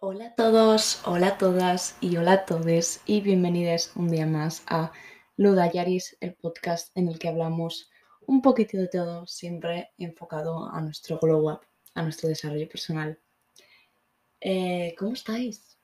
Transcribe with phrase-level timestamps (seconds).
[0.00, 4.62] Hola a todos, hola a todas y hola a todos y bienvenidos un día más
[4.68, 4.92] a
[5.36, 7.90] Luda Yaris, el podcast en el que hablamos
[8.24, 11.62] un poquito de todo, siempre enfocado a nuestro glow up,
[11.94, 13.18] a nuestro desarrollo personal.
[14.40, 15.76] Eh, ¿Cómo estáis?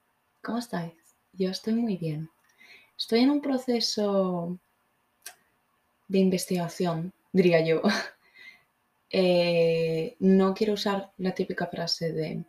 [0.44, 0.94] ¿Cómo estáis?
[1.32, 2.30] Yo estoy muy bien.
[2.96, 4.60] Estoy en un proceso
[6.06, 7.82] de investigación, diría yo.
[9.16, 12.44] Eh, no quiero usar la típica frase de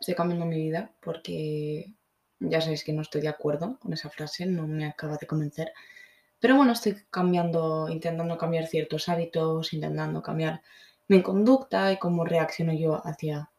[0.00, 1.92] estoy cambiando mi vida porque
[2.38, 5.72] ya sabéis que no estoy de acuerdo con esa frase, no me acaba de convencer.
[6.38, 10.62] Pero bueno, estoy cambiando, intentando cambiar ciertos hábitos, intentando cambiar
[11.08, 13.50] mi conducta y cómo reacciono yo hacia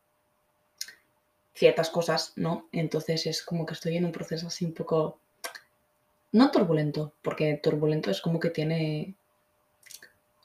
[1.54, 2.68] ciertas cosas, ¿no?
[2.72, 5.20] Entonces es como que estoy en un proceso así un poco,
[6.32, 9.16] no turbulento, porque turbulento es como que tiene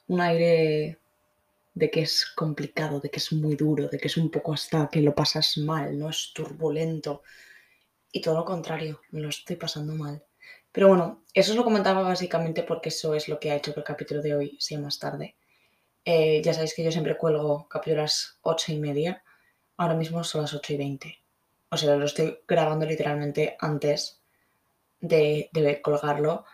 [0.07, 0.97] un aire
[1.73, 4.89] de que es complicado, de que es muy duro, de que es un poco hasta
[4.89, 7.23] que lo pasas mal, no es turbulento.
[8.11, 10.23] Y todo lo contrario, lo estoy pasando mal.
[10.71, 13.79] Pero bueno, eso os lo comentaba básicamente porque eso es lo que ha hecho que
[13.81, 15.35] el capítulo de hoy sea más tarde.
[16.05, 19.23] Eh, ya sabéis que yo siempre cuelgo capítulo a las ocho y media.
[19.77, 21.19] Ahora mismo son las 8 y 20.
[21.69, 24.21] O sea, lo estoy grabando literalmente antes
[24.99, 26.45] de, de colgarlo.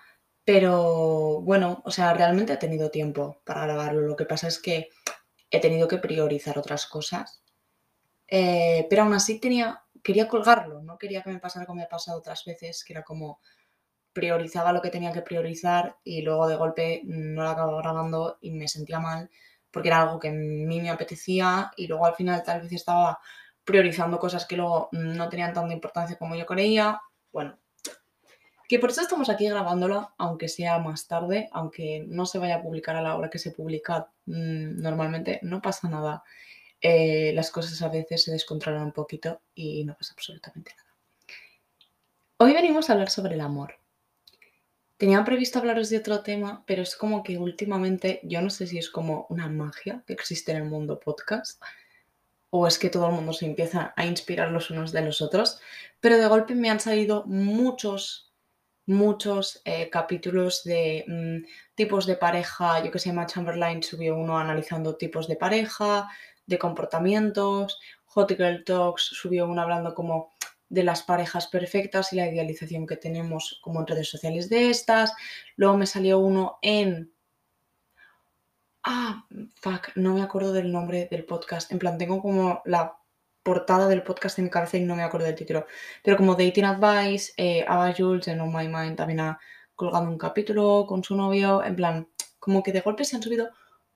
[0.45, 4.01] Pero bueno, o sea, realmente he tenido tiempo para grabarlo.
[4.01, 4.89] Lo que pasa es que
[5.51, 7.43] he tenido que priorizar otras cosas.
[8.27, 11.89] Eh, pero aún así tenía, quería colgarlo, no quería que me pasara como me ha
[11.89, 13.39] pasado otras veces, que era como
[14.13, 18.51] priorizaba lo que tenía que priorizar y luego de golpe no lo acababa grabando y
[18.51, 19.29] me sentía mal
[19.71, 23.19] porque era algo que a mí me apetecía y luego al final tal vez estaba
[23.63, 26.99] priorizando cosas que luego no tenían tanta importancia como yo creía.
[27.31, 27.58] Bueno,
[28.69, 32.61] que por eso estamos aquí grabándola, aunque sea más tarde, aunque no se vaya a
[32.61, 36.23] publicar a la hora que se publica mm, normalmente, no pasa nada.
[36.79, 40.95] Eh, las cosas a veces se descontrolan un poquito y no pasa absolutamente nada.
[42.37, 43.73] Hoy venimos a hablar sobre el amor.
[44.97, 48.77] Tenía previsto hablaros de otro tema, pero es como que últimamente, yo no sé si
[48.77, 51.59] es como una magia que existe en el mundo podcast,
[52.51, 55.59] o es que todo el mundo se empieza a inspirar los unos de los otros,
[55.99, 58.28] pero de golpe me han salido muchos
[58.89, 62.83] muchos eh, capítulos de mm, tipos de pareja.
[62.83, 66.09] Yo que sé, Matt Chamberlain subió uno analizando tipos de pareja,
[66.45, 67.79] de comportamientos.
[68.05, 70.33] Hot Girl Talks subió uno hablando como
[70.69, 75.13] de las parejas perfectas y la idealización que tenemos como en redes sociales de estas.
[75.55, 77.13] Luego me salió uno en...
[78.83, 79.25] Ah,
[79.55, 81.71] fuck, no me acuerdo del nombre del podcast.
[81.71, 82.98] En plan, tengo como la
[83.49, 85.65] portada del podcast en mi cabeza y no me acuerdo del título.
[86.03, 89.39] Pero como Dating Advice, eh, Ava Jules en On My Mind también ha
[89.73, 91.63] colgado un capítulo con su novio.
[91.63, 93.49] En plan, como que de golpe se han subido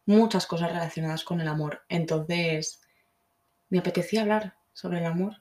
[0.07, 1.83] muchas cosas relacionadas con el amor.
[1.87, 2.81] Entonces,
[3.69, 5.35] me apetecía hablar sobre el amor.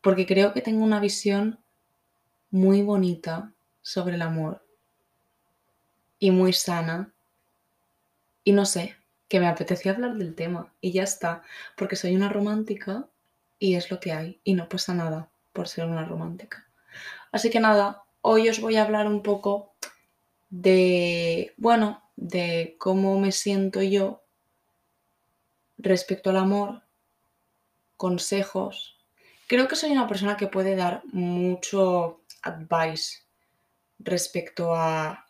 [0.00, 1.58] Porque creo que tengo una visión
[2.52, 3.52] muy bonita
[3.82, 4.64] sobre el amor.
[6.20, 7.12] Y muy sana.
[8.44, 8.94] Y no sé,
[9.28, 11.42] que me apetecía hablar del tema y ya está,
[11.76, 13.06] porque soy una romántica
[13.58, 16.66] y es lo que hay y no pasa nada por ser una romántica.
[17.30, 19.74] Así que nada, hoy os voy a hablar un poco
[20.50, 24.22] de, bueno, de cómo me siento yo
[25.76, 26.82] respecto al amor,
[27.96, 28.98] consejos.
[29.46, 33.24] Creo que soy una persona que puede dar mucho advice
[33.98, 35.27] respecto a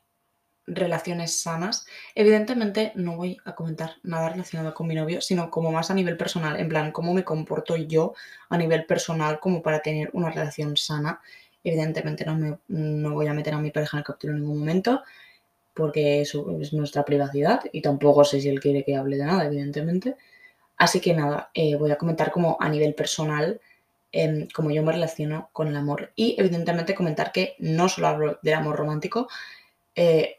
[0.68, 1.86] relaciones sanas.
[2.14, 6.16] Evidentemente no voy a comentar nada relacionado con mi novio, sino como más a nivel
[6.16, 8.14] personal, en plan, cómo me comporto yo
[8.48, 11.20] a nivel personal como para tener una relación sana.
[11.64, 14.58] Evidentemente no, me, no voy a meter a mi pareja en el capítulo en ningún
[14.60, 15.02] momento,
[15.74, 19.44] porque eso es nuestra privacidad y tampoco sé si él quiere que hable de nada,
[19.44, 20.16] evidentemente.
[20.76, 23.60] Así que nada, eh, voy a comentar como a nivel personal
[24.10, 28.38] eh, cómo yo me relaciono con el amor y evidentemente comentar que no solo hablo
[28.42, 29.28] del amor romántico,
[29.94, 30.37] eh,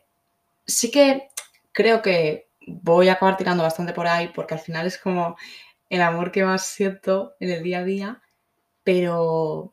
[0.70, 1.30] sí que
[1.72, 5.38] creo que voy a acabar tirando bastante por ahí porque al final es como
[5.90, 8.22] el amor que más siento en el día a día,
[8.84, 9.72] pero,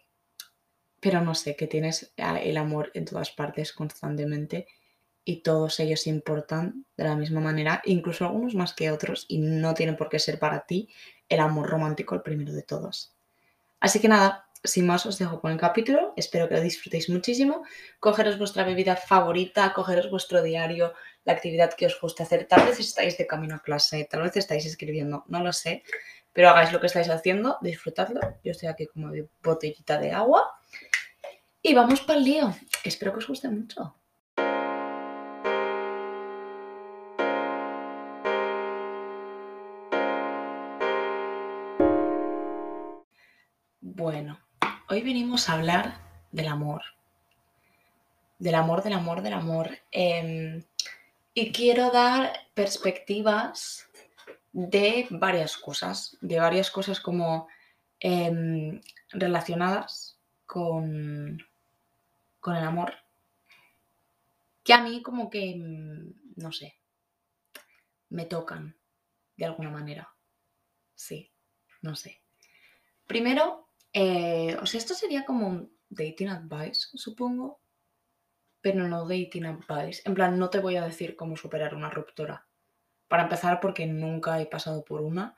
[1.01, 4.67] pero no sé, que tienes el amor en todas partes constantemente
[5.25, 9.75] y todos ellos importan de la misma manera, incluso algunos más que otros, y no
[9.75, 10.89] tienen por qué ser para ti
[11.29, 13.15] el amor romántico el primero de todos.
[13.81, 17.65] Así que nada, sin más os dejo con el capítulo, espero que lo disfrutéis muchísimo,
[18.01, 20.95] cogeros vuestra bebida favorita, cogeros vuestro diario,
[21.25, 24.37] la actividad que os guste hacer, tal vez estáis de camino a clase, tal vez
[24.37, 25.83] estáis escribiendo, no lo sé,
[26.33, 30.59] pero hagáis lo que estáis haciendo, disfrutadlo, yo estoy aquí como de botellita de agua.
[31.63, 32.55] Y vamos para el lío,
[32.85, 33.97] espero que os guste mucho.
[43.81, 44.46] Bueno,
[44.89, 45.99] hoy venimos a hablar
[46.33, 46.83] del amor.
[48.39, 49.79] Del amor, del amor, del amor.
[49.91, 50.63] Em,
[51.35, 53.89] y quiero dar perspectivas
[54.53, 57.49] de varias cosas, de varias cosas como
[58.01, 58.81] em,
[59.11, 61.43] relacionadas con,
[62.41, 62.95] con el amor,
[64.63, 66.77] que a mí como que, mm, no sé,
[68.11, 68.77] me tocan
[69.37, 70.09] de alguna manera.
[70.95, 71.31] Sí,
[71.83, 72.23] no sé.
[73.07, 73.66] Primero,
[73.99, 77.63] eh, o sea, esto sería como un dating advice, supongo,
[78.61, 80.03] pero no dating advice.
[80.05, 82.47] En plan, no te voy a decir cómo superar una ruptura.
[83.09, 85.35] Para empezar, porque nunca he pasado por una.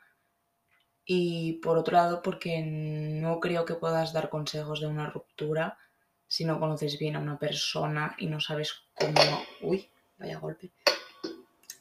[1.04, 5.78] Y por otro lado, porque no creo que puedas dar consejos de una ruptura
[6.26, 9.20] si no conoces bien a una persona y no sabes cómo...
[9.62, 9.88] Uy,
[10.18, 10.72] vaya golpe.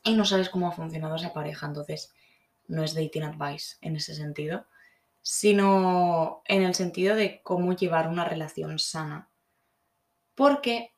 [0.04, 1.66] Y no sabes cómo ha funcionado esa pareja.
[1.66, 2.14] Entonces,
[2.68, 4.68] no es dating advice en ese sentido,
[5.22, 9.30] sino en el sentido de cómo llevar una relación sana.
[10.36, 10.94] Porque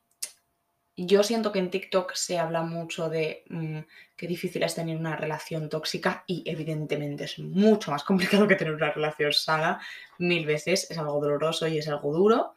[0.96, 3.78] yo siento que en TikTok se habla mucho de mm,
[4.16, 8.74] qué difícil es tener una relación tóxica y evidentemente es mucho más complicado que tener
[8.74, 9.80] una relación sana
[10.18, 10.90] mil veces.
[10.90, 12.54] Es algo doloroso y es algo duro.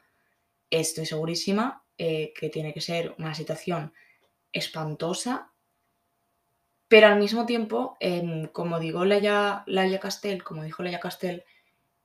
[0.70, 3.94] Estoy segurísima eh, que tiene que ser una situación
[4.52, 5.52] espantosa,
[6.88, 11.44] pero al mismo tiempo, em, como digo Laia, Laia Castel, como dijo Laia Castel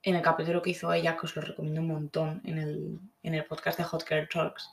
[0.03, 3.35] en el capítulo que hizo ella, que os lo recomiendo un montón en el, en
[3.35, 4.71] el podcast de Hot Girl Talks,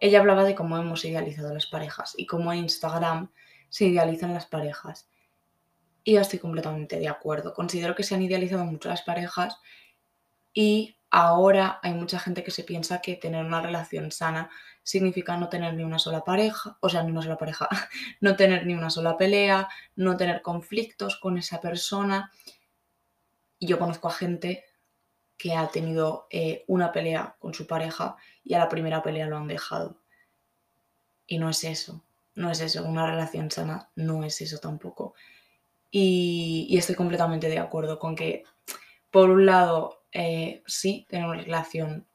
[0.00, 3.30] ella hablaba de cómo hemos idealizado las parejas y cómo en Instagram
[3.68, 5.08] se idealizan las parejas.
[6.04, 7.54] Y yo estoy completamente de acuerdo.
[7.54, 9.58] Considero que se han idealizado mucho las parejas
[10.52, 14.50] y ahora hay mucha gente que se piensa que tener una relación sana
[14.82, 17.68] significa no tener ni una sola pareja, o sea, ni una sola pareja,
[18.20, 22.32] no tener ni una sola pelea, no tener conflictos con esa persona.
[23.62, 24.64] Y yo conozco a gente
[25.38, 29.36] que ha tenido eh, una pelea con su pareja y a la primera pelea lo
[29.36, 30.00] han dejado.
[31.28, 32.02] Y no es eso,
[32.34, 35.14] no es eso, una relación sana no es eso tampoco.
[35.92, 38.42] Y, estoy completamente de acuerdo con que,
[39.12, 42.08] por un lado, eh, sí, tener una relación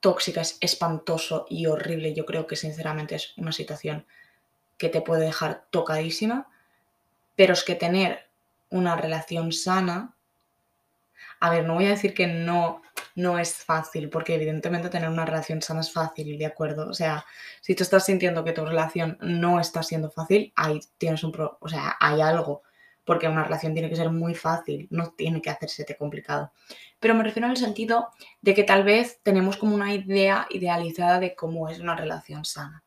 [0.00, 2.12] tóxica es espantoso y horrible.
[2.12, 4.04] Yo creo que sinceramente es una situación
[4.76, 6.50] que te puede dejar tocadísima,
[7.34, 8.28] pero es que tener
[8.68, 10.14] una relación sana
[11.40, 12.82] a ver, no voy a decir que no,
[13.14, 16.88] no es fácil, porque evidentemente tener una relación sana es fácil, ¿de acuerdo?
[16.88, 17.24] O sea,
[17.60, 21.58] si tú estás sintiendo que tu relación no está siendo fácil, ahí tienes un pro,
[21.60, 22.62] o sea, hay algo,
[23.04, 26.52] porque una relación tiene que ser muy fácil, no tiene que hacérsete complicado.
[27.00, 28.08] Pero me refiero en el sentido
[28.42, 32.84] de que tal vez tenemos como una idea idealizada de cómo es una relación sana.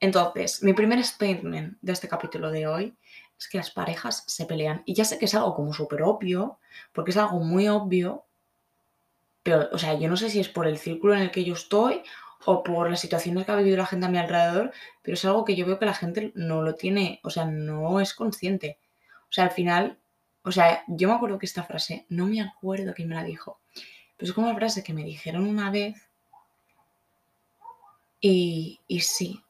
[0.00, 2.96] Entonces, mi primer statement de este capítulo de hoy
[3.38, 4.82] es que las parejas se pelean.
[4.86, 6.58] Y ya sé que es algo como súper obvio,
[6.92, 8.24] porque es algo muy obvio,
[9.42, 11.54] pero, o sea, yo no sé si es por el círculo en el que yo
[11.54, 12.02] estoy
[12.44, 14.72] o por las situaciones que ha vivido la gente a mi alrededor,
[15.02, 18.00] pero es algo que yo veo que la gente no lo tiene, o sea, no
[18.00, 18.78] es consciente.
[19.22, 19.98] O sea, al final,
[20.42, 23.60] o sea, yo me acuerdo que esta frase, no me acuerdo quién me la dijo,
[24.16, 26.08] pero es como una frase que me dijeron una vez
[28.20, 29.42] y, y sí,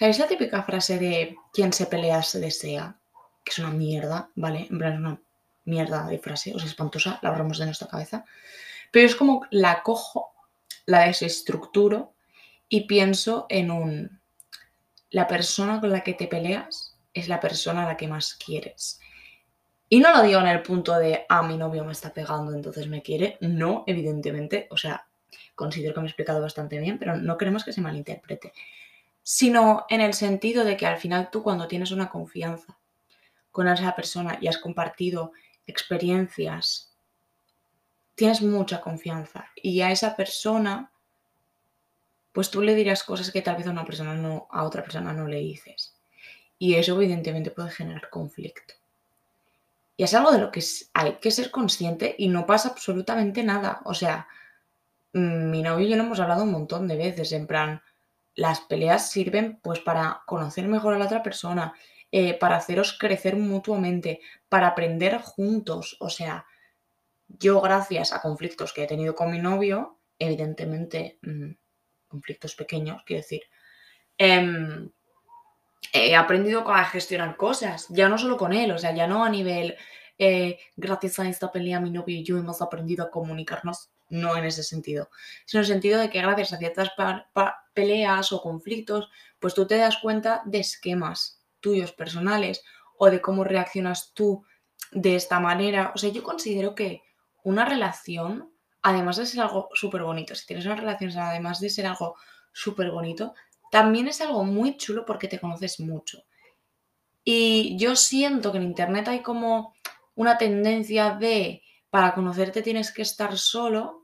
[0.00, 2.96] ¿Sabéis la típica frase de quien se pelea se desea?
[3.44, 4.66] Que es una mierda, ¿vale?
[4.70, 5.20] En plan, es una
[5.66, 8.24] mierda de frase, o sea, espantosa, la borramos de nuestra cabeza.
[8.90, 10.32] Pero es como la cojo,
[10.86, 12.14] la desestructuro
[12.66, 14.22] y pienso en un...
[15.10, 19.00] La persona con la que te peleas es la persona a la que más quieres.
[19.90, 22.88] Y no lo digo en el punto de, ah, mi novio me está pegando, entonces
[22.88, 23.36] me quiere.
[23.42, 25.06] No, evidentemente, o sea,
[25.54, 28.54] considero que me he explicado bastante bien, pero no queremos que se malinterprete
[29.32, 32.76] sino en el sentido de que al final tú cuando tienes una confianza
[33.52, 35.30] con esa persona y has compartido
[35.68, 36.96] experiencias,
[38.16, 40.90] tienes mucha confianza y a esa persona
[42.32, 45.12] pues tú le dirás cosas que tal vez a una persona no a otra persona
[45.12, 45.94] no le dices.
[46.58, 48.74] Y eso evidentemente puede generar conflicto.
[49.96, 53.80] Y es algo de lo que hay que ser consciente y no pasa absolutamente nada.
[53.84, 54.26] O sea,
[55.12, 57.80] mm, mi novio y yo lo hemos hablado un montón de veces, en plan,
[58.34, 61.74] las peleas sirven pues para conocer mejor a la otra persona,
[62.12, 65.96] eh, para haceros crecer mutuamente, para aprender juntos.
[66.00, 66.46] O sea,
[67.28, 71.52] yo gracias a conflictos que he tenido con mi novio, evidentemente mm,
[72.08, 73.42] conflictos pequeños, quiero decir,
[74.18, 74.90] em,
[75.92, 79.30] he aprendido a gestionar cosas, ya no solo con él, o sea, ya no a
[79.30, 79.76] nivel,
[80.18, 84.44] eh, gracias a esta pelea mi novio y yo hemos aprendido a comunicarnos no en
[84.44, 85.10] ese sentido,
[85.46, 86.90] sino en el sentido de que gracias a ciertas
[87.74, 92.62] peleas o conflictos, pues tú te das cuenta de esquemas tuyos personales
[92.98, 94.44] o de cómo reaccionas tú
[94.92, 95.92] de esta manera.
[95.94, 97.02] O sea, yo considero que
[97.42, 98.50] una relación
[98.82, 102.16] además de ser algo súper bonito, si tienes una relación además de ser algo
[102.52, 103.34] súper bonito,
[103.70, 106.24] también es algo muy chulo porque te conoces mucho.
[107.22, 109.74] Y yo siento que en Internet hay como
[110.14, 113.99] una tendencia de, para conocerte tienes que estar solo,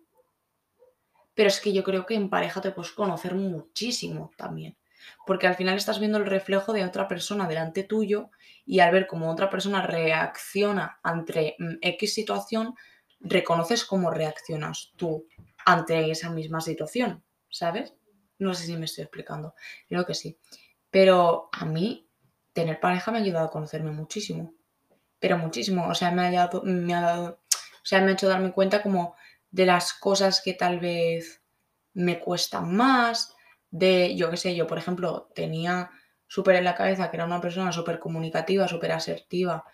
[1.37, 4.77] pero es que yo creo que en pareja te puedes conocer muchísimo también.
[5.27, 8.31] Porque al final estás viendo el reflejo de otra persona delante tuyo
[8.65, 12.75] y al ver cómo otra persona reacciona ante mm, X situación,
[13.21, 15.29] reconoces cómo reaccionas tú
[15.67, 17.95] ante esa misma situación, ¿sabes?
[18.39, 19.55] No sé si me estoy explicando,
[19.89, 20.39] creo que sí.
[20.91, 22.09] Pero a mí
[22.55, 24.55] tener pareja me ha ayudado a conocerme muchísimo,
[25.19, 25.87] pero muchísimo.
[25.87, 29.17] O sea, me ha, me ha dado, o sea, me ha hecho darme cuenta como
[29.57, 31.43] de las cosas que tal vez
[31.95, 33.35] me cuestan más,
[33.71, 35.91] de, yo qué sé, yo por ejemplo tenía
[36.27, 39.65] súper en la cabeza que era una persona súper comunicativa, súper asertiva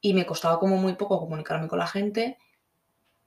[0.00, 2.38] y me costaba como muy poco comunicarme con la gente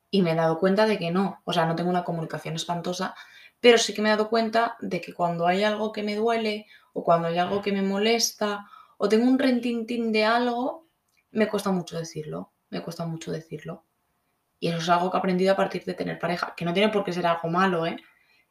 [0.10, 3.14] y me he dado cuenta de que no, o sea, no tengo una comunicación espantosa,
[3.60, 6.68] pero sí que me he dado cuenta de que cuando hay algo que me duele
[6.94, 8.66] o cuando hay algo que me molesta
[8.98, 10.88] o tengo un rentintín de algo,
[11.32, 13.84] me cuesta mucho decirlo, me cuesta mucho decirlo.
[14.60, 16.92] Y eso es algo que he aprendido a partir de tener pareja, que no tiene
[16.92, 17.98] por qué ser algo malo, ¿eh?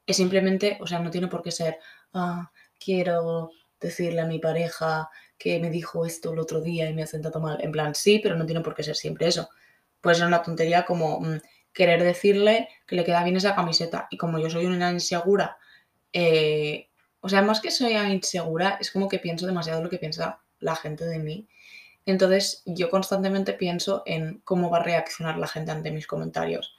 [0.07, 1.79] Es simplemente, o sea, no tiene por qué ser,
[2.15, 7.03] ah, quiero decirle a mi pareja que me dijo esto el otro día y me
[7.03, 7.59] ha sentado mal.
[7.61, 9.49] En plan, sí, pero no tiene por qué ser siempre eso.
[10.01, 11.41] Puede ser una tontería como mm,
[11.73, 14.07] querer decirle que le queda bien esa camiseta.
[14.11, 15.59] Y como yo soy una insegura,
[16.13, 16.89] eh,
[17.21, 20.77] o sea, más que soy insegura, es como que pienso demasiado lo que piensa la
[20.77, 21.49] gente de mí.
[22.07, 26.77] Entonces yo constantemente pienso en cómo va a reaccionar la gente ante mis comentarios.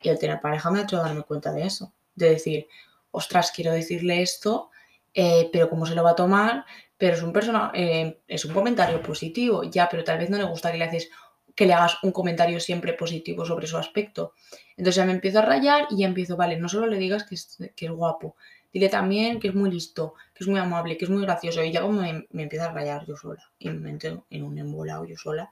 [0.00, 1.92] Y el tener pareja me ha hecho darme cuenta de eso.
[2.14, 2.68] De decir,
[3.10, 4.70] ostras, quiero decirle esto,
[5.12, 6.64] eh, pero cómo se lo va a tomar,
[6.96, 10.44] pero es un, persona, eh, es un comentario positivo, ya, pero tal vez no le
[10.44, 11.10] gusta que le haces
[11.58, 14.32] que le hagas un comentario siempre positivo sobre su aspecto.
[14.76, 17.34] Entonces ya me empiezo a rayar y ya empiezo, vale, no solo le digas que
[17.34, 18.36] es, que es guapo,
[18.72, 21.62] dile también que es muy listo, que es muy amable, que es muy gracioso.
[21.62, 25.04] Y ya como me, me a rayar yo sola y me meto en un embolado
[25.04, 25.50] yo sola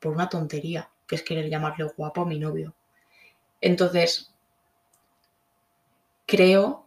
[0.00, 2.74] por una tontería, que es querer llamarle guapo a mi novio.
[3.60, 4.32] Entonces,
[6.26, 6.86] creo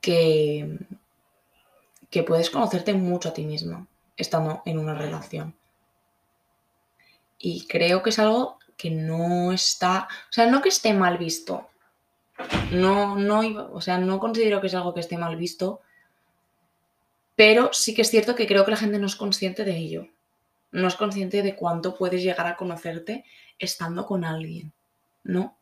[0.00, 0.78] que
[2.26, 5.54] puedes conocerte mucho a ti misma estando en una relación.
[7.38, 11.68] Y creo que es algo que no está, o sea, no que esté mal visto.
[12.72, 13.40] No, no,
[13.72, 15.80] o sea, no considero que es algo que esté mal visto,
[17.36, 20.08] pero sí que es cierto que creo que la gente no es consciente de ello.
[20.72, 23.24] No es consciente de cuánto puedes llegar a conocerte
[23.58, 24.72] estando con alguien,
[25.22, 25.56] ¿no?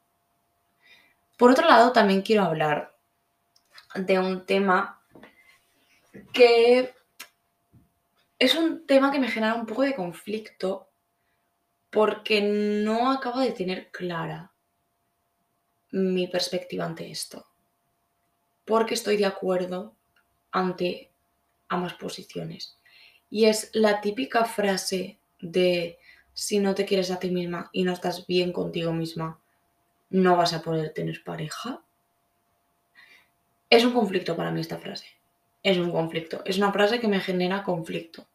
[1.37, 2.95] Por otro lado, también quiero hablar
[3.95, 5.01] de un tema
[6.33, 6.95] que
[8.39, 10.89] es un tema que me genera un poco de conflicto
[11.93, 14.51] porque no acabo de tener clara
[15.91, 17.47] mi perspectiva ante esto.
[18.65, 19.95] Porque estoy de acuerdo
[20.51, 21.11] ante
[21.69, 22.79] ambas posiciones.
[23.29, 25.99] Y es la típica frase de
[26.33, 29.39] si no te quieres a ti misma y no estás bien contigo misma,
[30.09, 31.83] no vas a poder tener pareja.
[33.69, 35.09] Es un conflicto para mí esta frase.
[35.63, 36.41] Es un conflicto.
[36.47, 38.27] Es una frase que me genera conflicto.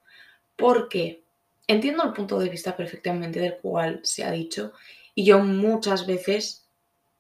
[0.56, 1.24] Porque
[1.68, 4.74] entiendo el punto de vista perfectamente del cual se ha dicho
[5.14, 6.70] y yo muchas veces,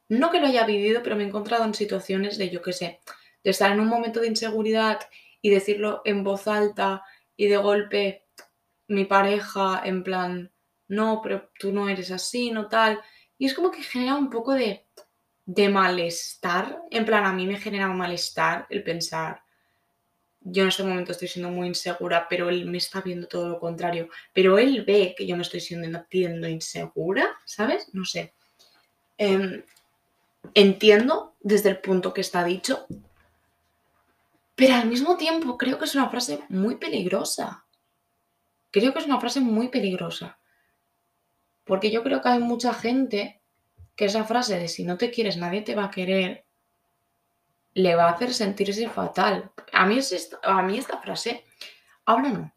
[0.09, 2.99] no que lo haya vivido, pero me he encontrado en situaciones de, yo qué sé,
[3.43, 4.99] de estar en un momento de inseguridad
[5.41, 7.03] y decirlo en voz alta
[7.35, 8.25] y de golpe
[8.87, 10.51] mi pareja en plan,
[10.87, 13.01] no, pero tú no eres así, no tal.
[13.37, 14.87] Y es como que genera un poco de
[15.47, 16.83] de malestar.
[16.91, 19.41] En plan, a mí me genera malestar el pensar,
[20.49, 23.59] yo en este momento estoy siendo muy insegura, pero él me está viendo todo lo
[23.59, 24.09] contrario.
[24.33, 27.89] Pero él ve que yo me estoy siendo insegura, ¿sabes?
[27.93, 28.33] No sé.
[29.17, 29.63] Em,
[30.53, 32.87] entiendo desde el punto que está dicho,
[34.55, 37.65] pero al mismo tiempo creo que es una frase muy peligrosa.
[38.71, 40.39] Creo que es una frase muy peligrosa.
[41.65, 43.41] Porque yo creo que hay mucha gente
[43.95, 46.46] que esa frase de si no te quieres nadie te va a querer,
[47.77, 49.51] le va a hacer sentirse fatal.
[49.71, 51.45] A mí, es esta, a mí esta frase,
[52.05, 52.51] ahora no,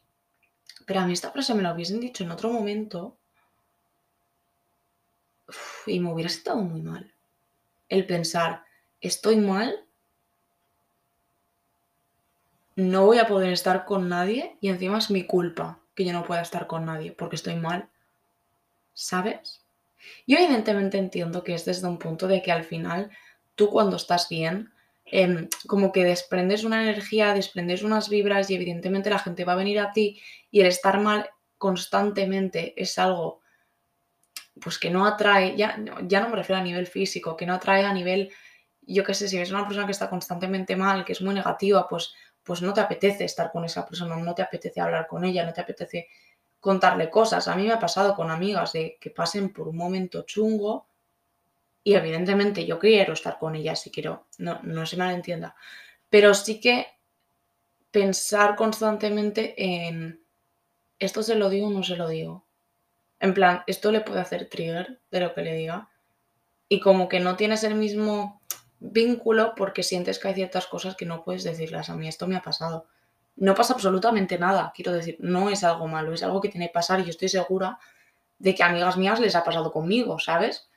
[0.86, 3.18] pero a mí esta frase me la hubiesen dicho en otro momento
[5.86, 7.12] y me hubiera estado muy mal.
[7.90, 8.64] El pensar,
[9.02, 9.84] estoy mal,
[12.76, 16.24] no voy a poder estar con nadie y encima es mi culpa que yo no
[16.24, 17.90] pueda estar con nadie porque estoy mal.
[18.94, 19.60] ¿Sabes?
[20.26, 23.10] Yo evidentemente entiendo que es desde un punto de que al final
[23.54, 24.72] tú cuando estás bien,
[25.10, 29.56] em, como que desprendes una energía, desprendes unas vibras y evidentemente la gente va a
[29.56, 33.40] venir a ti y el estar mal constantemente es algo
[34.60, 37.84] pues que no atrae, ya, ya no me refiero a nivel físico, que no atrae
[37.84, 38.30] a nivel,
[38.82, 41.88] yo qué sé, si es una persona que está constantemente mal, que es muy negativa,
[41.88, 42.12] pues,
[42.42, 45.52] pues no te apetece estar con esa persona, no te apetece hablar con ella, no
[45.52, 46.08] te apetece
[46.58, 47.48] contarle cosas.
[47.48, 50.89] A mí me ha pasado con amigas de que pasen por un momento chungo
[51.82, 55.54] y evidentemente yo quiero estar con ella si quiero, no, no se malentienda,
[56.08, 56.86] pero sí que
[57.90, 60.20] pensar constantemente en
[60.98, 62.44] esto se lo digo o no se lo digo.
[63.18, 65.88] En plan, esto le puede hacer trigger de lo que le diga.
[66.68, 68.40] Y como que no tienes el mismo
[68.78, 71.90] vínculo porque sientes que hay ciertas cosas que no puedes decirlas.
[71.90, 72.86] A mí esto me ha pasado.
[73.36, 76.74] No pasa absolutamente nada, quiero decir, no es algo malo, es algo que tiene que
[76.74, 77.78] pasar y yo estoy segura
[78.38, 80.69] de que a amigas mías les ha pasado conmigo, ¿sabes?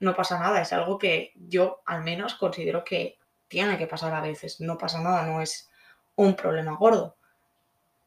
[0.00, 4.20] No pasa nada, es algo que yo al menos considero que tiene que pasar a
[4.20, 4.60] veces.
[4.60, 5.70] No pasa nada, no es
[6.16, 7.16] un problema gordo.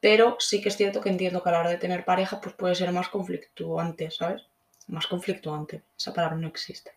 [0.00, 2.54] Pero sí que es cierto que entiendo que a la hora de tener pareja pues
[2.54, 4.46] puede ser más conflictuante, ¿sabes?
[4.86, 5.82] Más conflictuante.
[5.98, 6.92] Esa palabra no existe.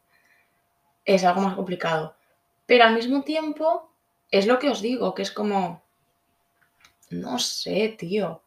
[1.04, 2.16] Es algo más complicado.
[2.66, 3.92] Pero al mismo tiempo
[4.30, 5.84] es lo que os digo, que es como...
[7.10, 8.42] No sé, tío.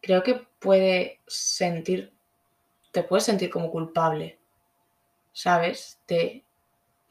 [0.00, 2.12] Creo que puede sentir...
[2.92, 4.37] Te puedes sentir como culpable,
[5.38, 6.00] ¿sabes?
[6.08, 6.44] De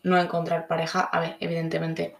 [0.03, 0.99] no encontrar pareja.
[0.99, 2.17] A ver, evidentemente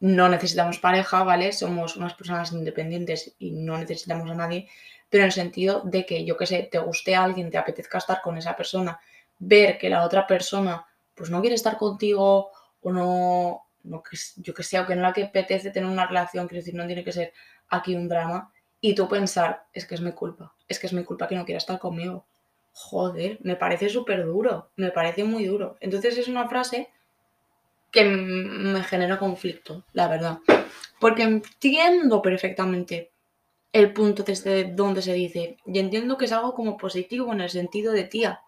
[0.00, 1.52] no necesitamos pareja, ¿vale?
[1.52, 4.68] Somos unas personas independientes y no necesitamos a nadie,
[5.08, 7.98] pero en el sentido de que, yo que sé, te guste a alguien, te apetezca
[7.98, 8.98] estar con esa persona,
[9.38, 12.50] ver que la otra persona pues no quiere estar contigo
[12.82, 16.08] o no, no que, yo que sé, o que no la que apetece tener una
[16.08, 17.32] relación, quiero decir, no tiene que ser
[17.68, 21.04] aquí un drama, y tú pensar, es que es mi culpa, es que es mi
[21.04, 22.26] culpa que no quiera estar conmigo.
[22.74, 25.76] Joder, me parece súper duro, me parece muy duro.
[25.80, 26.90] Entonces es una frase
[27.92, 30.40] que me genera conflicto, la verdad.
[30.98, 33.12] Porque entiendo perfectamente
[33.72, 35.56] el punto desde donde se dice.
[35.64, 38.40] Y entiendo que es algo como positivo en el sentido de tía.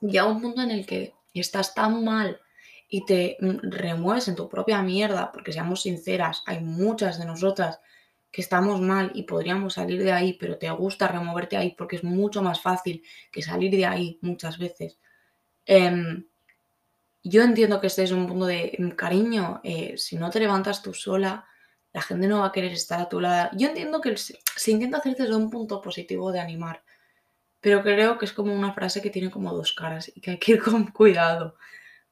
[0.00, 2.40] Ya un punto en el que estás tan mal
[2.88, 7.80] y te remueves en tu propia mierda, porque seamos sinceras, hay muchas de nosotras
[8.32, 12.04] que estamos mal y podríamos salir de ahí, pero te gusta removerte ahí porque es
[12.04, 14.98] mucho más fácil que salir de ahí muchas veces.
[15.66, 16.24] Eh,
[17.24, 20.82] yo entiendo que este es un punto de mm, cariño, eh, si no te levantas
[20.82, 21.46] tú sola,
[21.92, 23.50] la gente no va a querer estar a tu lado.
[23.54, 26.82] Yo entiendo que se, intenta hacer desde un punto positivo de animar,
[27.60, 30.38] pero creo que es como una frase que tiene como dos caras y que hay
[30.38, 31.56] que ir con cuidado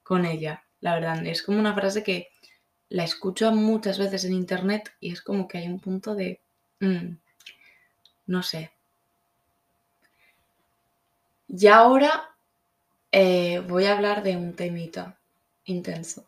[0.03, 1.25] con ella, la verdad.
[1.25, 2.29] Es como una frase que
[2.91, 6.41] la escucho muchas veces en internet y es como que hay un punto de...
[6.81, 7.15] Mm,
[8.27, 8.71] no sé.
[11.47, 12.35] Y ahora
[13.11, 15.17] eh, voy a hablar de un temita
[15.65, 16.25] intenso,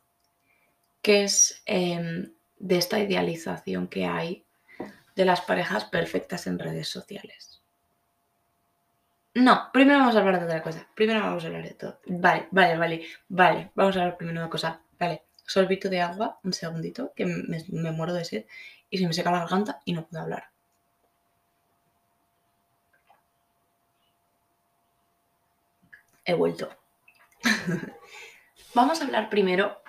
[1.02, 4.46] que es em, de esta idealización que hay
[5.16, 7.62] de las parejas perfectas en redes sociales.
[9.36, 10.88] No, primero vamos a hablar de otra cosa.
[10.96, 12.00] Primero vamos a hablar de todo.
[12.06, 13.72] Vale, vale, vale, vale.
[13.76, 14.80] Vamos a hablar primero de una cosa.
[15.00, 18.46] Vale, sorbito de agua, un segundito, que me, me muero de sed
[18.90, 20.54] y se me seca la garganta y no puedo hablar.
[26.26, 26.70] he vuelto.
[28.74, 29.82] Vamos a hablar primero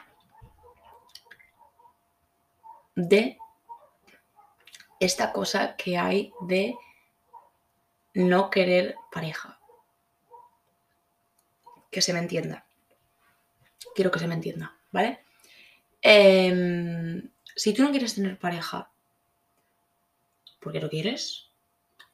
[2.94, 3.38] de
[5.00, 6.76] esta cosa que hay de
[8.14, 9.58] no querer pareja.
[11.90, 12.66] Que se me entienda.
[13.94, 15.24] Quiero que se me entienda, ¿vale?
[16.06, 18.90] Em, si tú no quieres tener pareja,
[20.60, 21.48] porque lo quieres,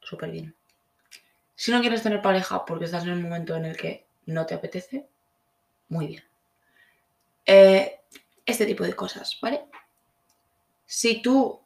[0.00, 0.55] súper bien.
[1.57, 4.55] Si no quieres tener pareja porque estás en un momento en el que no te
[4.55, 5.09] apetece,
[5.88, 6.24] muy bien.
[7.44, 7.98] Eh,
[8.46, 9.64] este tipo de cosas, ¿vale?
[10.87, 11.61] Si tú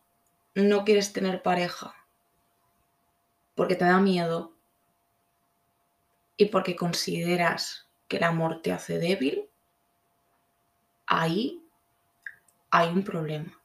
[0.54, 1.94] no quieres tener pareja
[3.54, 4.54] porque te da miedo
[6.38, 9.46] y porque consideras que el amor te hace débil,
[11.06, 11.63] ahí
[12.74, 13.56] hay un problema.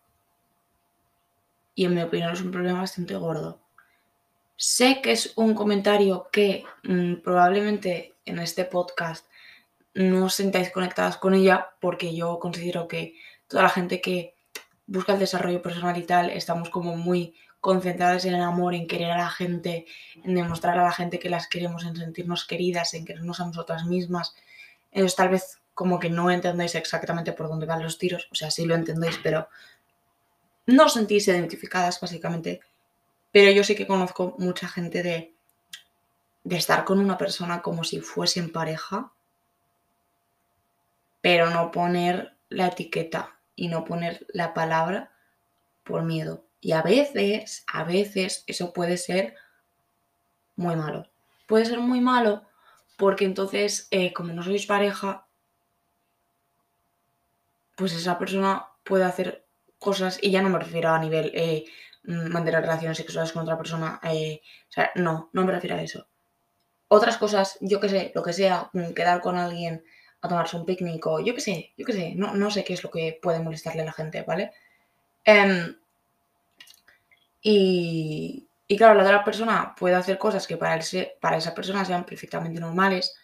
[1.74, 3.60] Y en mi opinión es un problema bastante gordo.
[4.56, 9.26] Sé que es un comentario que mm, probablemente en este podcast
[9.95, 13.15] no os sentáis conectadas con ella porque yo considero que
[13.48, 14.36] toda la gente que
[14.86, 19.10] busca el desarrollo personal y tal estamos como muy concentradas en el amor, en querer
[19.10, 19.88] a la gente,
[20.24, 23.86] en demostrar a la gente que las queremos, en sentirnos queridas, en querernos a nosotras
[23.86, 24.36] mismas.
[24.91, 28.51] Entonces tal vez como que no entendáis exactamente por dónde van los tiros, o sea,
[28.51, 29.47] sí lo entendéis, pero
[30.65, 32.59] no sentís identificadas básicamente
[33.31, 35.33] pero yo sí que conozco mucha gente de,
[36.43, 39.11] de estar con una persona como si fuesen pareja,
[41.21, 45.11] pero no poner la etiqueta y no poner la palabra
[45.83, 46.43] por miedo.
[46.61, 49.35] Y a veces, a veces eso puede ser
[50.55, 51.07] muy malo.
[51.47, 52.43] puede ser muy malo
[52.97, 55.25] porque entonces, eh, como no sois pareja,
[57.79, 59.45] pues esa persona puede hacer
[59.79, 61.63] cosas, y ya no me refiero a nivel eh,
[62.03, 66.05] mantener relaciones sexuales con otra persona, eh, o sea, no, no me refiero a eso.
[66.89, 69.81] Otras cosas, yo qué sé, lo que sea, quedar con alguien
[70.21, 72.73] a tomarse un picnic o yo qué sé, yo qué sé, no, no sé qué
[72.73, 74.51] es lo que puede molestarle a la gente, ¿vale?
[75.23, 75.77] Em,
[77.41, 80.77] y, y, claro, la otra persona puede hacer cosas que para,
[81.21, 83.15] para esa persona sean perfectamente normales,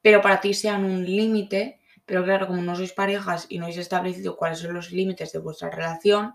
[0.00, 3.78] pero para ti sean un límite pero claro, como no sois parejas y no habéis
[3.78, 6.34] establecido cuáles son los límites de vuestra relación,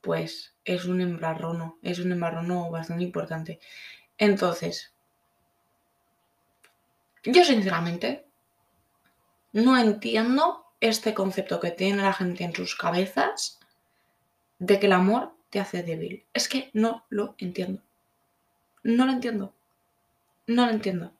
[0.00, 3.60] pues es un embarrono, es un embarrono bastante importante.
[4.16, 4.94] Entonces,
[7.24, 8.26] yo sinceramente
[9.52, 13.58] no entiendo este concepto que tiene la gente en sus cabezas
[14.58, 16.24] de que el amor te hace débil.
[16.32, 17.82] Es que no lo entiendo.
[18.82, 19.54] No lo entiendo.
[20.46, 21.12] No lo entiendo.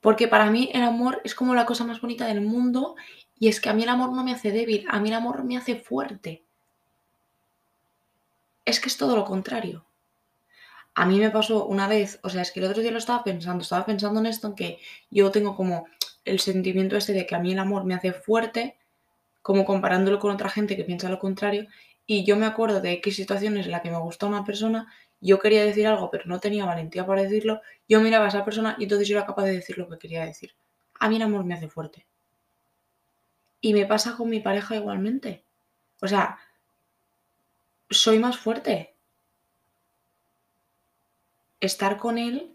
[0.00, 2.94] Porque para mí el amor es como la cosa más bonita del mundo
[3.38, 5.44] y es que a mí el amor no me hace débil, a mí el amor
[5.44, 6.44] me hace fuerte.
[8.64, 9.86] Es que es todo lo contrario.
[10.94, 13.22] A mí me pasó una vez, o sea, es que el otro día lo estaba
[13.22, 14.78] pensando, estaba pensando en esto, en que
[15.10, 15.86] yo tengo como
[16.24, 18.76] el sentimiento este de que a mí el amor me hace fuerte,
[19.42, 21.66] como comparándolo con otra gente que piensa lo contrario,
[22.04, 25.38] y yo me acuerdo de qué situaciones en las que me gusta una persona yo
[25.38, 28.84] quería decir algo, pero no tenía valentía para decirlo, yo miraba a esa persona y
[28.84, 30.54] entonces yo era capaz de decir lo que quería decir.
[31.00, 32.06] A mí el amor me hace fuerte.
[33.60, 35.44] Y me pasa con mi pareja igualmente.
[36.00, 36.38] O sea,
[37.90, 38.94] soy más fuerte.
[41.60, 42.54] Estar con él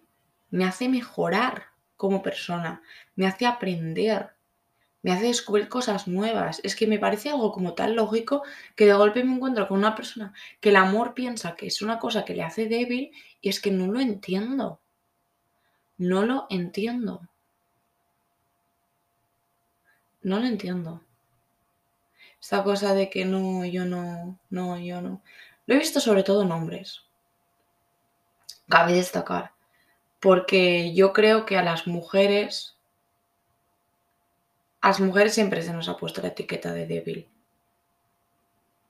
[0.50, 2.82] me hace mejorar como persona,
[3.16, 4.33] me hace aprender,
[5.04, 6.62] me hace descubrir cosas nuevas.
[6.64, 8.44] Es que me parece algo como tan lógico
[8.76, 12.00] que de golpe me encuentro con una persona que el amor piensa que es una
[12.00, 13.12] cosa que le hace débil
[13.42, 14.80] y es que no lo entiendo.
[15.98, 17.22] No lo entiendo.
[20.22, 21.02] No lo entiendo.
[22.42, 25.22] Esta cosa de que no, yo no, no, yo no.
[25.66, 27.02] Lo he visto sobre todo en hombres.
[28.70, 29.52] Cabe destacar.
[30.22, 32.78] Porque yo creo que a las mujeres
[34.84, 37.30] a las mujeres siempre se nos ha puesto la etiqueta de débil.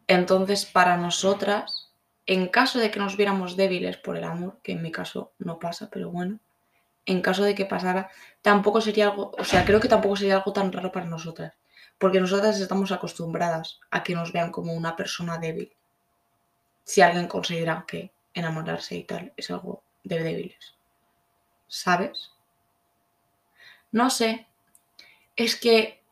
[0.08, 1.92] Entonces, para nosotras,
[2.26, 5.60] en caso de que nos viéramos débiles por el amor, que en mi caso no
[5.60, 6.40] pasa, pero bueno,
[7.06, 8.10] en caso de que pasara,
[8.42, 11.54] tampoco sería algo, o sea, creo que tampoco sería algo tan raro para nosotras,
[12.00, 15.76] porque nosotras estamos acostumbradas a que nos vean como una persona débil.
[16.86, 20.74] Si alguien considera que enamorarse y tal es algo de débiles.
[21.68, 22.32] ¿Sabes?
[23.92, 24.48] No sé,
[25.36, 26.04] es que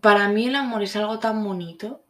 [0.00, 2.04] para mí el amor es algo tan bonito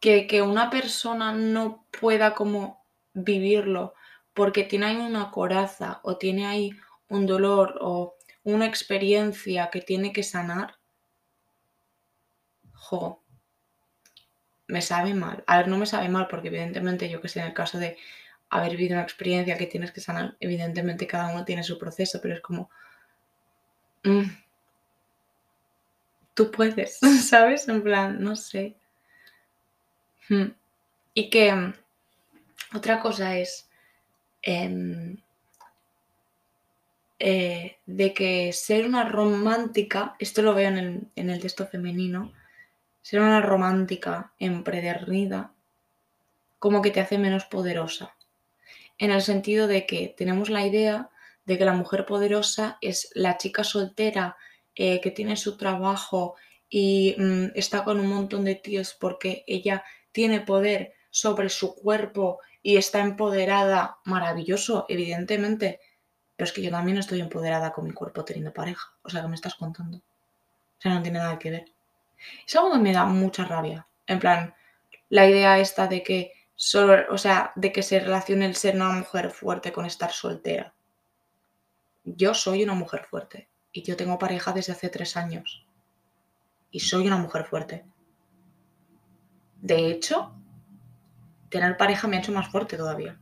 [0.00, 2.84] que, que una persona no pueda como
[3.14, 3.94] vivirlo
[4.34, 6.72] porque tiene ahí una coraza o tiene ahí
[7.08, 10.76] un dolor o una experiencia que tiene que sanar,
[12.72, 13.22] jo,
[14.66, 15.44] me sabe mal.
[15.46, 17.96] A ver, no me sabe mal porque evidentemente yo que sé, en el caso de
[18.48, 22.34] haber vivido una experiencia que tienes que sanar, evidentemente cada uno tiene su proceso, pero
[22.34, 22.70] es como...
[24.04, 24.24] Mm,
[26.34, 27.68] tú puedes, ¿sabes?
[27.68, 28.76] En plan, no sé.
[30.28, 30.52] Hmm.
[31.14, 31.74] Y que mm,
[32.74, 33.68] otra cosa es
[34.42, 35.16] em,
[37.18, 42.32] eh, de que ser una romántica, esto lo veo en el, en el texto femenino,
[43.02, 45.52] ser una romántica empredernida,
[46.58, 48.14] como que te hace menos poderosa.
[48.98, 51.10] En el sentido de que tenemos la idea
[51.44, 54.36] de que la mujer poderosa es la chica soltera
[54.74, 56.36] eh, que tiene su trabajo
[56.68, 62.40] y mm, está con un montón de tíos porque ella tiene poder sobre su cuerpo
[62.62, 65.80] y está empoderada, maravilloso, evidentemente.
[66.34, 68.94] Pero es que yo también estoy empoderada con mi cuerpo teniendo pareja.
[69.02, 69.98] O sea, que me estás contando?
[69.98, 71.64] O sea, no tiene nada que ver.
[72.46, 73.86] Es algo que me da mucha rabia.
[74.06, 74.54] En plan,
[75.10, 78.88] la idea esta de que solo, o sea, de que se relacione el ser una
[78.88, 80.72] mujer fuerte con estar soltera.
[82.04, 85.66] Yo soy una mujer fuerte y yo tengo pareja desde hace tres años.
[86.70, 87.84] Y soy una mujer fuerte.
[89.60, 90.34] De hecho,
[91.48, 93.18] tener pareja me ha hecho más fuerte todavía.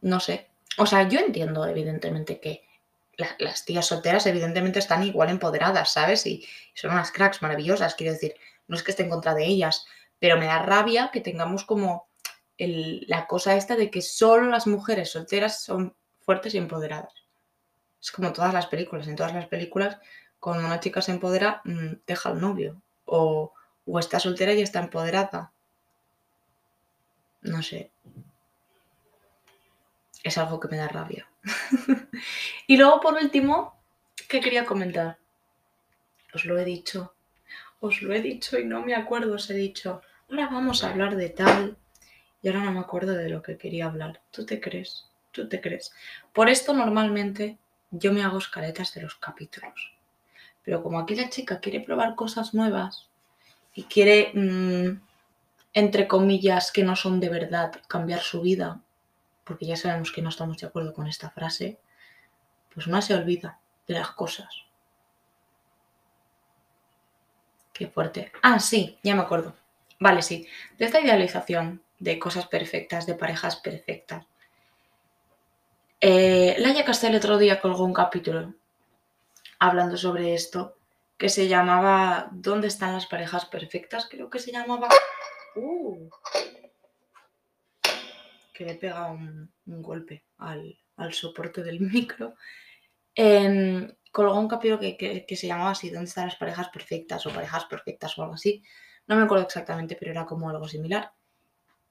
[0.00, 0.50] No sé.
[0.76, 2.62] O sea, yo entiendo evidentemente que
[3.38, 6.24] las tías solteras evidentemente están igual empoderadas, ¿sabes?
[6.26, 8.34] Y son unas cracks maravillosas, quiero decir,
[8.68, 9.86] no es que esté en contra de ellas,
[10.20, 12.08] pero me da rabia que tengamos como
[12.58, 17.12] la cosa esta de que solo las mujeres solteras son fuertes y empoderadas.
[18.08, 19.06] Es como todas las películas.
[19.06, 19.98] En todas las películas,
[20.40, 22.80] cuando una chica se empodera, mm, deja al novio.
[23.04, 23.52] O,
[24.00, 25.52] está soltera y está empoderada.
[27.42, 27.90] No sé.
[30.22, 31.28] es algo que me da rabia.
[32.66, 33.78] y luego, por último,
[34.26, 35.18] ¿qué quería comentar?
[36.32, 37.12] Os lo he dicho.
[37.80, 41.14] Os lo he dicho y no me acuerdo, os he dicho, ahora vamos a hablar
[41.14, 41.76] de tal.
[42.40, 44.22] Y ahora no me acuerdo de lo que quería hablar.
[44.30, 45.10] ¿Tú te crees?
[45.30, 45.92] ¿Tú te crees?
[46.32, 47.58] Por esto normalmente
[47.90, 49.92] yo me hago escaletas de los capítulos.
[50.64, 53.08] Pero como aquí la chica quiere probar cosas nuevas
[53.74, 55.00] y quiere, mm,
[55.72, 58.80] entre comillas, que no son de verdad, cambiar su vida,
[59.44, 61.78] porque ya sabemos que no estamos de acuerdo con esta frase,
[62.74, 64.48] pues no se olvida de las cosas.
[67.72, 68.32] Qué fuerte.
[68.42, 69.54] Ah, sí, ya me acuerdo.
[70.00, 70.46] Vale, sí.
[70.76, 74.26] De esta idealización de cosas perfectas, de parejas perfectas.
[76.00, 78.54] Eh, Laia Castel otro día colgó un capítulo
[79.58, 80.76] hablando sobre esto
[81.16, 84.06] que se llamaba ¿Dónde están las parejas perfectas?
[84.08, 84.88] Creo que se llamaba...
[85.56, 86.08] Uh,
[88.54, 90.78] que le pega un, golpe al,
[91.10, 92.34] soporte del micro.
[93.14, 97.26] Em, colgó un capítulo que, se llamaba así, ¿Dónde están las parejas perfectas?
[97.26, 98.62] o parejas perfectas o algo así.
[99.08, 101.12] No me acuerdo exactamente, pero era como algo similar.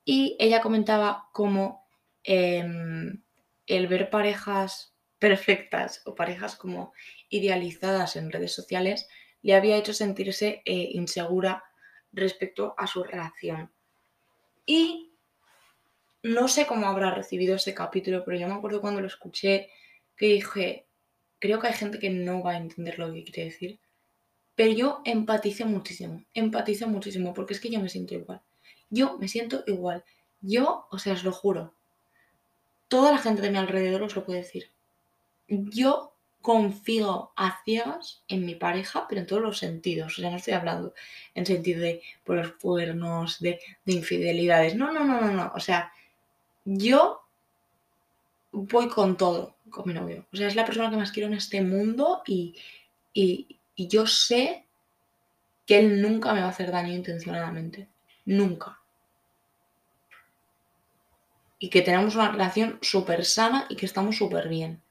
[0.06, 1.86] Y ella comentaba cómo
[2.24, 3.22] em,
[3.68, 6.94] el ver parejas perfectas o parejas como
[7.30, 9.08] idealizadas en redes sociales
[9.42, 11.64] le había hecho sentirse eh, insegura
[12.12, 13.72] respecto a su relación.
[14.66, 15.14] Y
[16.24, 19.70] no sé cómo habrá recibido ese capítulo, pero yo me acuerdo cuando lo escuché
[20.16, 20.88] que dije,
[21.40, 23.80] creo que hay gente que no va a entender lo que quiere decir,
[24.56, 28.42] pero yo empatice muchísimo, empatice muchísimo, porque es que yo me siento igual.
[28.90, 30.04] Yo me siento igual.
[30.42, 31.77] Yo, o sea, os lo juro,
[32.88, 34.72] toda la gente de mi alrededor os lo puede decir.
[35.48, 40.18] Yo confío a ciegas en mi pareja, pero en todos los sentidos.
[40.18, 40.94] O sea, no estoy hablando
[41.36, 44.76] en sentido de por los cuernos, de, infidelidades.
[44.76, 45.52] No, no, no, no, no.
[45.56, 45.92] O sea,
[46.66, 47.22] yo
[48.52, 50.26] voy con todo con mi novio.
[50.32, 52.56] O sea, es la persona que más quiero en este mundo y,
[53.14, 54.66] y yo sé
[55.66, 57.90] que él nunca me va a hacer daño intencionadamente.
[58.26, 58.77] Nunca.
[61.60, 64.82] Y que tenemos una relación súper sana y que estamos súper bien.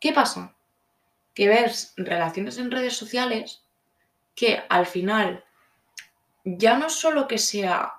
[0.00, 0.54] ¿Qué pasa?
[1.34, 3.62] Que ves relaciones en redes sociales
[4.34, 5.44] que al final
[6.44, 7.94] ya no solo que sea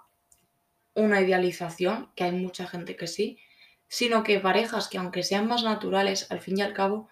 [0.93, 3.39] una idealización, que hay mucha gente que sí,
[3.87, 7.09] sino que parejas que aunque sean más naturales, al fin y al cabo,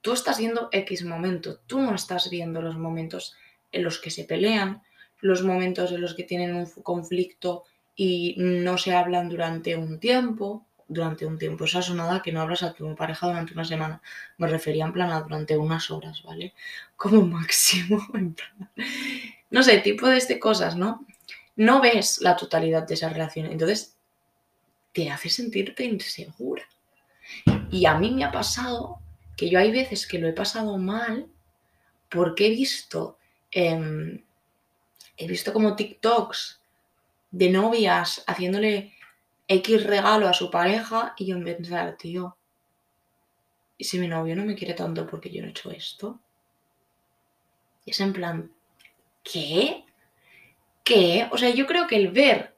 [0.00, 3.36] tú estás viendo X momento, tú no estás viendo los momentos
[3.72, 4.82] en los que se pelean,
[5.20, 7.64] los momentos en los que tienen un conflicto
[7.96, 12.62] y no se hablan durante un tiempo, durante un tiempo, esa sonada que no hablas
[12.62, 14.02] a tu pareja durante una semana,
[14.36, 16.54] me refería en plan a durante unas horas, ¿vale?
[16.96, 18.70] Como máximo, en plan.
[19.50, 21.06] No sé, tipo de este cosas, ¿no?
[21.56, 23.96] No ves la totalidad de esa relación, entonces
[24.92, 26.64] te hace sentirte insegura.
[27.70, 28.98] Y a mí me ha pasado
[29.36, 31.26] que yo hay veces que lo he pasado mal
[32.08, 33.18] porque he visto
[33.50, 34.20] em,
[35.16, 36.60] he visto como TikToks
[37.34, 38.94] de novias haciéndole
[39.48, 42.36] X regalo a su pareja y yo en pensar, tío,
[43.76, 46.20] ¿y si mi novio no me quiere tanto porque yo no he hecho esto?
[47.84, 48.52] Y es en plan,
[49.24, 49.84] ¿qué?
[50.84, 51.28] ¿Qué?
[51.32, 52.54] O sea, yo creo que el ver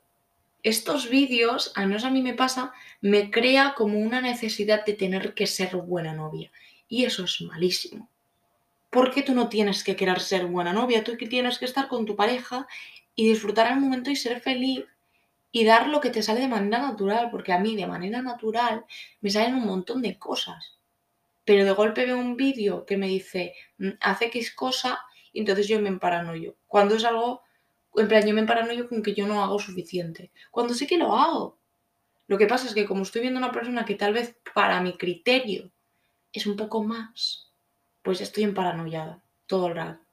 [0.62, 5.32] estos vídeos, al menos a mí me pasa, me crea como una necesidad de tener
[5.32, 6.52] que ser buena novia.
[6.86, 8.10] Y eso es malísimo.
[8.90, 11.02] ¿Por qué tú no tienes que querer ser buena novia?
[11.02, 12.66] Tú tienes que estar con tu pareja
[13.16, 14.84] y disfrutar el momento y ser feliz
[15.50, 18.84] y dar lo que te sale de manera natural, porque a mí de manera natural
[19.22, 20.78] me salen un montón de cosas.
[21.46, 25.00] Pero de golpe veo un vídeo que me dice, mm, hace X cosa,
[25.32, 26.56] y entonces yo me emparanoyo.
[26.66, 27.42] Cuando es algo,
[27.94, 30.30] en plan, yo me emparanoyo con que yo no hago suficiente.
[30.50, 31.58] Cuando sí que lo hago.
[32.26, 34.98] Lo que pasa es que como estoy viendo una persona que tal vez para mi
[34.98, 35.70] criterio
[36.32, 37.50] es un poco más,
[38.02, 40.05] pues estoy en paranoia todo el rato.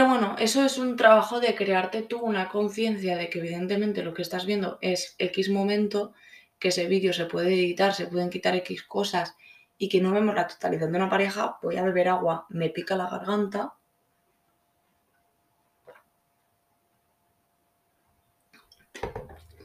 [0.00, 4.14] Pero bueno, eso es un trabajo de crearte tú una conciencia de que evidentemente lo
[4.14, 6.14] que estás viendo es X momento,
[6.58, 9.36] que ese vídeo se puede editar, se pueden quitar X cosas
[9.76, 12.96] y que no vemos la totalidad de una pareja, voy a beber agua, me pica
[12.96, 13.74] la garganta.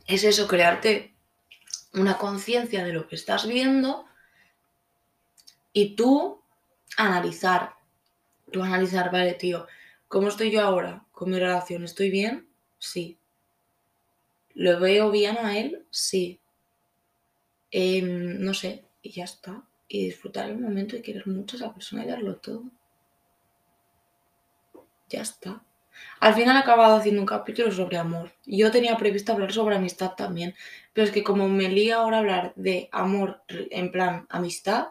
[0.05, 1.15] Es eso, crearte
[1.93, 4.05] una conciencia de lo que estás viendo
[5.71, 6.41] y tú
[6.97, 7.75] analizar,
[8.51, 9.65] tú analizar, vale, tío,
[10.07, 11.83] ¿cómo estoy yo ahora con mi relación?
[11.83, 12.47] ¿Estoy bien?
[12.79, 13.17] Sí.
[14.53, 15.85] ¿Lo veo bien a él?
[15.89, 16.39] Sí.
[17.71, 19.63] Em, no sé, y ya está.
[19.87, 22.63] Y disfrutar el momento y querer mucho a esa persona y darlo todo.
[25.09, 25.63] Ya está.
[26.19, 28.31] Al final he acabado haciendo un capítulo sobre amor.
[28.45, 30.55] Yo tenía previsto hablar sobre amistad también,
[30.93, 34.87] pero es que como me lía ahora hablar de amor en plan amistad,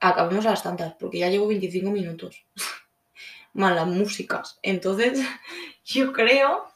[0.00, 2.44] acabemos a las tantas, porque ya llevo 25 minutos.
[3.52, 4.58] Malas músicas.
[4.62, 5.20] Entonces,
[5.84, 6.72] yo creo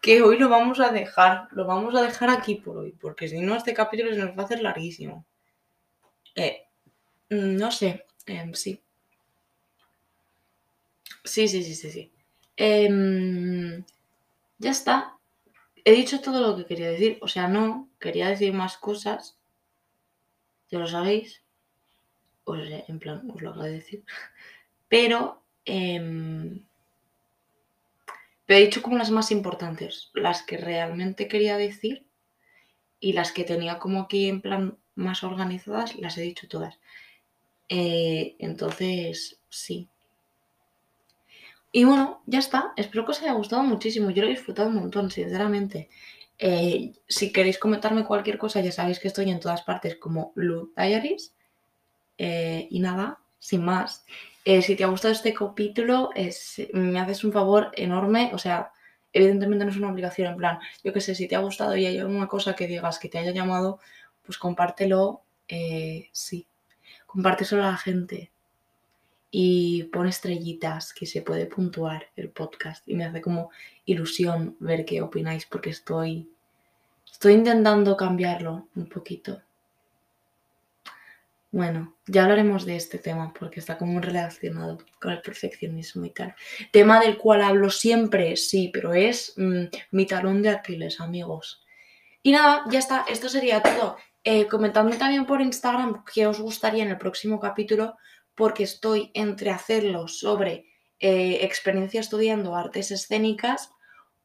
[0.00, 3.40] que hoy lo vamos a dejar, lo vamos a dejar aquí por hoy, porque si
[3.40, 5.26] no, este capítulo se nos va a hacer larguísimo.
[6.34, 6.66] Eh,
[7.30, 8.80] no sé, em, sí.
[11.24, 12.12] Sí, sí, sí, sí.
[12.56, 13.84] Em,
[14.58, 15.16] ya está.
[15.84, 17.18] He dicho todo lo que quería decir.
[17.20, 19.38] O sea, no, quería decir más cosas.
[20.70, 21.42] Ya lo sabéis.
[22.44, 24.04] O sea, en plan, os lo decir.
[24.88, 26.64] Pero, em,
[28.46, 32.06] pero he dicho como las más importantes, las que realmente quería decir
[32.98, 36.78] y las que tenía como aquí en plan más organizadas, las he dicho todas.
[37.68, 39.88] Eh, entonces, sí.
[41.72, 42.72] Y bueno, ya está.
[42.76, 44.10] Espero que os haya gustado muchísimo.
[44.10, 45.88] Yo lo he disfrutado un montón, sinceramente.
[46.38, 50.72] Eh, si queréis comentarme cualquier cosa, ya sabéis que estoy en todas partes como Lu
[50.76, 51.34] Diaries.
[52.16, 54.04] Eh, y nada, sin más.
[54.50, 56.08] Eh, si te ha gustado este capítulo,
[56.72, 58.30] me haces un favor enorme.
[58.32, 58.72] O sea,
[59.12, 60.32] evidentemente no es una obligación.
[60.32, 62.98] En plan, yo que sé, si te ha gustado y hay alguna cosa que digas
[62.98, 63.78] que te haya llamado,
[64.24, 65.22] pues compártelo.
[66.12, 66.46] sí,
[67.06, 68.30] compárteselo a la gente
[69.30, 73.50] y pone estrellitas que se puede puntuar el podcast y me hace como
[73.84, 76.30] ilusión ver qué opináis porque estoy
[77.04, 79.42] estoy intentando cambiarlo un poquito.
[81.50, 86.34] Bueno, ya hablaremos de este tema porque está como relacionado con el perfeccionismo y tal.
[86.72, 91.64] Tema del cual hablo siempre, sí, pero es mm, mi talón de Aquiles, amigos.
[92.22, 93.96] Y nada, ya está, esto sería todo.
[94.24, 97.96] Eh, comentadme también por Instagram qué os gustaría en el próximo capítulo
[98.34, 100.66] porque estoy entre hacerlo sobre
[101.00, 103.72] eh, experiencia estudiando artes escénicas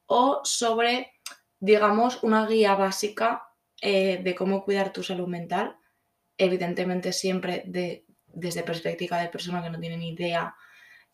[0.07, 1.13] o sobre,
[1.59, 3.43] digamos, una guía básica
[3.81, 5.77] eh, de cómo cuidar tu salud mental.
[6.43, 10.56] Evidentemente siempre de, desde perspectiva de persona que no tiene ni idea,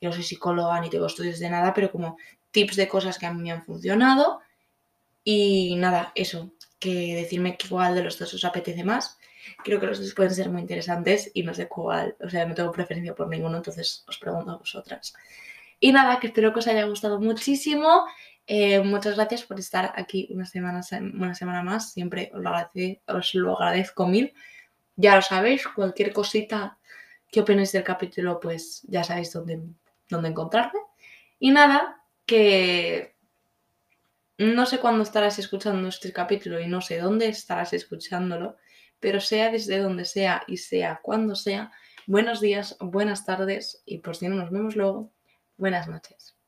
[0.02, 2.18] yo no soy psicóloga ni tengo estudios de nada, pero como
[2.52, 4.42] tips de cosas que a mí me han funcionado.
[5.24, 9.20] Y nada, eso, que decirme cuál de los dos os apetece más
[9.64, 12.56] creo que los dos pueden ser muy interesantes y no sé cuál, o sea, no
[12.56, 15.14] tengo preferencia por ninguno, entonces os pregunto a vosotras.
[15.80, 18.06] Y nada, que espero que os haya gustado muchísimo.
[18.48, 20.82] Eh, muchas gracias por estar aquí una semana,
[21.14, 21.94] una semana más.
[21.94, 22.52] Siempre os lo,
[23.08, 24.34] os lo agradezco mil.
[25.02, 26.78] Ya lo sabéis, cualquier cosita
[27.32, 29.62] que opinéis del capítulo, pues ya sabéis dónde,
[30.10, 30.82] dónde encontrarme.
[31.40, 33.16] Y nada, que
[34.38, 38.58] no sé cuándo estarás escuchando este capítulo y no sé dónde estarás escuchándolo,
[39.00, 41.72] pero sea desde donde sea y sea cuando sea,
[42.06, 45.14] buenos días, buenas tardes y por si no nos vemos luego,
[45.56, 46.39] buenas noches.